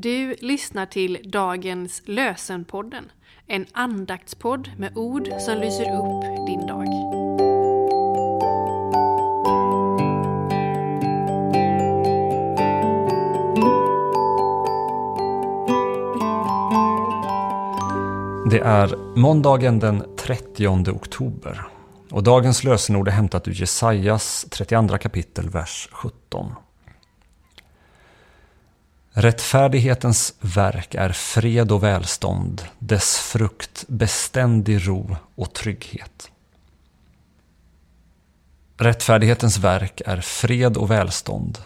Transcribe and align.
Du 0.00 0.34
lyssnar 0.40 0.86
till 0.86 1.18
dagens 1.24 2.02
Lösenpodden, 2.04 3.04
en 3.46 3.66
andaktspodd 3.72 4.70
med 4.76 4.96
ord 4.96 5.28
som 5.38 5.58
lyser 5.58 5.82
upp 5.82 6.46
din 6.46 6.66
dag. 6.66 6.86
Det 18.50 18.60
är 18.60 19.16
måndagen 19.16 19.78
den 19.78 20.16
30 20.16 20.68
oktober 20.90 21.66
och 22.10 22.22
dagens 22.22 22.64
lösenord 22.64 23.08
är 23.08 23.12
hämtat 23.12 23.48
ur 23.48 23.52
Jesajas 23.52 24.46
32 24.50 24.98
kapitel, 24.98 25.50
vers 25.50 25.88
17. 25.92 26.52
Rättfärdighetens 29.10 30.34
verk 30.40 30.94
är 30.94 31.12
fred 31.12 31.72
och 31.72 31.82
välstånd, 31.82 32.62
dess 32.78 33.16
frukt 33.16 33.84
beständig 33.88 34.88
ro 34.88 35.16
och 35.34 35.52
trygghet. 35.52 36.30
Rättfärdighetens 38.76 39.58
verk 39.58 40.02
är 40.06 40.20
fred 40.20 40.76
och 40.76 40.90
välstånd, 40.90 41.58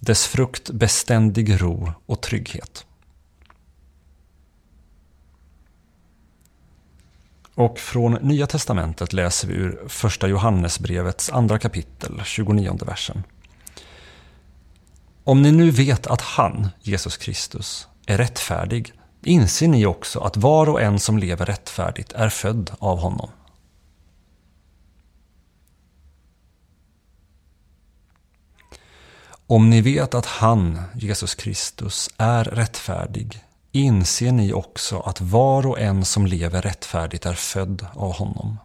dess 0.00 0.26
frukt 0.26 0.70
beständig 0.70 1.62
ro 1.62 1.92
och 2.06 2.20
trygghet. 2.20 2.86
Och 7.54 7.78
från 7.78 8.12
Nya 8.12 8.46
Testamentet 8.46 9.12
läser 9.12 9.48
vi 9.48 9.54
ur 9.54 9.88
Första 9.88 10.28
Johannesbrevets 10.28 11.30
andra 11.30 11.58
kapitel, 11.58 12.22
29 12.24 12.78
versen. 12.86 13.22
Om 15.24 15.42
ni 15.42 15.52
nu 15.52 15.70
vet 15.70 16.06
att 16.06 16.20
han, 16.20 16.68
Jesus 16.80 17.16
Kristus, 17.16 17.88
är 18.06 18.18
rättfärdig 18.18 18.92
inser 19.22 19.68
ni 19.68 19.86
också 19.86 20.20
att 20.20 20.36
var 20.36 20.68
och 20.68 20.82
en 20.82 20.98
som 20.98 21.18
lever 21.18 21.46
rättfärdigt 21.46 22.12
är 22.12 22.28
född 22.28 22.70
av 22.78 22.98
honom. 22.98 23.30
Om 29.46 29.70
ni 29.70 29.80
vet 29.80 30.14
att 30.14 30.26
han, 30.26 30.82
Jesus 30.94 31.34
Kristus, 31.34 32.10
är 32.16 32.44
rättfärdig 32.44 33.44
inser 33.72 34.32
ni 34.32 34.52
också 34.52 35.00
att 35.00 35.20
var 35.20 35.66
och 35.66 35.80
en 35.80 36.04
som 36.04 36.26
lever 36.26 36.62
rättfärdigt 36.62 37.26
är 37.26 37.34
född 37.34 37.86
av 37.94 38.12
honom. 38.12 38.58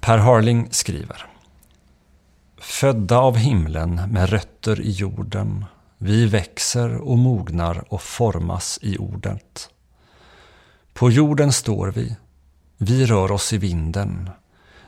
Per 0.00 0.18
Harling 0.18 0.68
skriver 0.70 1.26
Födda 2.80 3.18
av 3.18 3.36
himlen 3.36 3.94
med 3.94 4.30
rötter 4.30 4.80
i 4.80 4.90
jorden, 4.90 5.64
vi 5.98 6.26
växer 6.26 6.96
och 6.96 7.18
mognar 7.18 7.84
och 7.88 8.02
formas 8.02 8.78
i 8.82 8.98
ordet. 8.98 9.70
På 10.92 11.10
jorden 11.10 11.52
står 11.52 11.90
vi, 11.90 12.16
vi 12.76 13.06
rör 13.06 13.32
oss 13.32 13.52
i 13.52 13.58
vinden, 13.58 14.30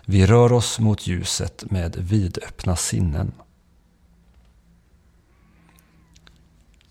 vi 0.04 0.26
rör 0.26 0.52
oss 0.52 0.78
mot 0.78 1.06
ljuset 1.06 1.70
med 1.70 1.96
vidöppna 1.96 2.76
sinnen. 2.76 3.32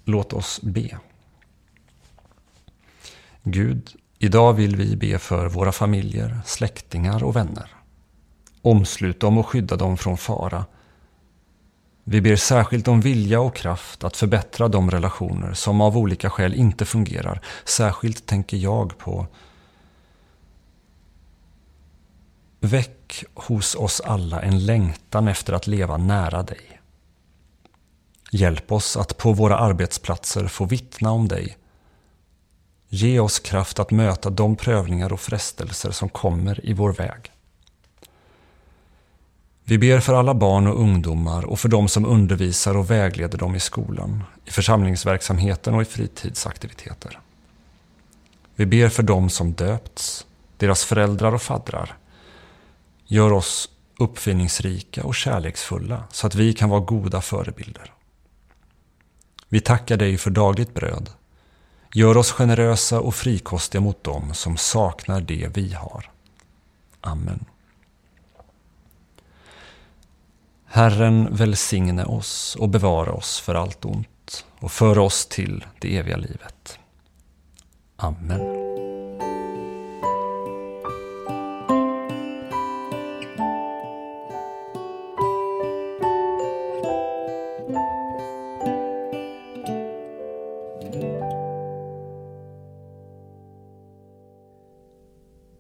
Låt 0.04 0.34
oss 0.34 0.60
be. 0.62 1.00
Gud, 3.44 3.96
idag 4.18 4.54
vill 4.54 4.76
vi 4.76 4.96
be 4.96 5.20
för 5.20 5.48
våra 5.48 5.72
familjer, 5.72 6.42
släktingar 6.46 7.24
och 7.24 7.36
vänner. 7.36 7.72
Omslut 8.62 9.20
dem 9.20 9.38
och 9.38 9.48
skydda 9.48 9.76
dem 9.76 9.98
från 9.98 10.18
fara. 10.18 10.66
Vi 12.12 12.22
ber 12.22 12.36
särskilt 12.36 12.88
om 12.88 13.02
vilja 13.02 13.42
och 13.42 13.56
kraft 13.56 14.04
att 14.04 14.18
förbättra 14.18 14.68
de 14.68 14.92
relationer 14.92 15.54
som 15.54 15.82
av 15.82 15.98
olika 15.98 16.30
skäl 16.30 16.54
inte 16.54 16.86
fungerar. 16.86 17.42
Särskilt 17.66 18.26
tänker 18.26 18.58
jag 18.58 18.98
på 18.98 19.28
Väck 22.60 23.24
hos 23.34 23.76
oss 23.76 24.02
alla 24.02 24.42
en 24.42 24.66
längtan 24.66 25.28
efter 25.28 25.54
att 25.54 25.68
leva 25.68 25.98
nära 25.98 26.44
dig. 26.44 26.82
Hjälp 28.32 28.72
oss 28.72 28.98
att 28.98 29.18
på 29.18 29.34
våra 29.34 29.58
arbetsplatser 29.58 30.48
få 30.48 30.66
vittna 30.66 31.12
om 31.12 31.28
dig. 31.28 31.58
Ge 32.88 33.20
oss 33.20 33.40
kraft 33.40 33.80
att 33.80 33.92
möta 33.92 34.30
de 34.30 34.56
prövningar 34.56 35.14
och 35.14 35.20
frestelser 35.20 35.92
som 35.92 36.10
kommer 36.10 36.66
i 36.66 36.74
vår 36.74 36.94
väg. 36.94 37.32
Vi 39.70 39.78
ber 39.78 40.00
för 40.00 40.14
alla 40.14 40.34
barn 40.34 40.68
och 40.68 40.82
ungdomar 40.82 41.46
och 41.46 41.60
för 41.60 41.70
de 41.70 41.88
som 41.88 42.06
undervisar 42.06 42.78
och 42.78 42.92
vägleder 42.92 43.38
dem 43.38 43.56
i 43.56 43.60
skolan, 43.60 44.24
i 44.46 44.52
församlingsverksamheten 44.52 45.74
och 45.74 45.82
i 45.82 45.86
fritidsaktiviteter. 45.86 47.20
Vi 48.56 48.66
ber 48.66 48.90
för 48.90 49.04
de 49.04 49.30
som 49.30 49.54
döpts, 49.54 50.26
deras 50.58 50.86
föräldrar 50.86 51.34
och 51.34 51.42
faddrar. 51.42 51.98
Gör 53.06 53.34
oss 53.34 53.70
uppfinningsrika 54.00 55.04
och 55.04 55.16
kärleksfulla 55.16 56.04
så 56.12 56.28
att 56.28 56.36
vi 56.36 56.54
kan 56.54 56.70
vara 56.70 56.82
goda 56.82 57.22
förebilder. 57.22 57.94
Vi 59.50 59.62
tackar 59.62 59.98
dig 59.98 60.18
för 60.18 60.32
dagligt 60.32 60.74
bröd. 60.74 61.10
Gör 61.94 62.18
oss 62.18 62.32
generösa 62.32 63.00
och 63.00 63.16
frikostiga 63.16 63.82
mot 63.82 64.04
dem 64.04 64.34
som 64.34 64.58
saknar 64.58 65.22
det 65.22 65.48
vi 65.54 65.74
har. 65.74 66.12
Amen. 67.02 67.46
Herren 70.72 71.36
välsigne 71.36 72.06
oss 72.06 72.58
och 72.60 72.70
bevara 72.70 73.12
oss 73.12 73.40
för 73.40 73.56
allt 73.56 73.86
ont 73.86 74.46
och 74.60 74.72
föra 74.72 75.02
oss 75.02 75.26
till 75.26 75.66
det 75.80 75.98
eviga 75.98 76.18
livet. 76.18 76.80
Amen. 77.96 78.40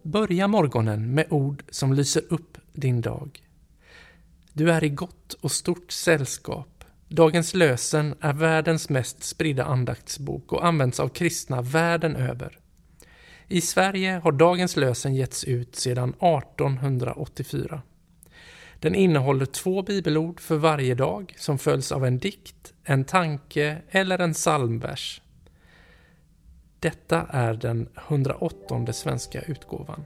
Börja 0.03 0.47
morgonen 0.47 1.13
med 1.13 1.25
ord 1.29 1.63
som 1.69 1.93
lyser 1.93 2.23
upp 2.29 2.57
din 2.73 3.01
dag. 3.01 3.48
Du 4.53 4.71
är 4.71 4.83
i 4.83 4.89
gott 4.89 5.33
och 5.33 5.51
stort 5.51 5.91
sällskap. 5.91 6.83
Dagens 7.07 7.53
lösen 7.53 8.15
är 8.21 8.33
världens 8.33 8.89
mest 8.89 9.23
spridda 9.23 9.63
andaktsbok 9.63 10.53
och 10.53 10.65
används 10.65 10.99
av 10.99 11.09
kristna 11.09 11.61
världen 11.61 12.15
över. 12.15 12.59
I 13.47 13.61
Sverige 13.61 14.21
har 14.23 14.31
Dagens 14.31 14.75
lösen 14.75 15.15
getts 15.15 15.43
ut 15.43 15.75
sedan 15.75 16.09
1884. 16.09 17.81
Den 18.79 18.95
innehåller 18.95 19.45
två 19.45 19.81
bibelord 19.81 20.39
för 20.39 20.55
varje 20.55 20.95
dag 20.95 21.33
som 21.37 21.57
följs 21.57 21.91
av 21.91 22.05
en 22.05 22.17
dikt, 22.17 22.73
en 22.83 23.05
tanke 23.05 23.81
eller 23.89 24.19
en 24.19 24.33
psalmvers. 24.33 25.21
Detta 26.79 27.27
är 27.29 27.53
den 27.53 27.89
108 28.07 28.93
svenska 28.93 29.41
utgåvan. 29.41 30.05